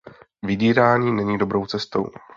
[0.43, 2.07] Vydírání není dobrou cestou.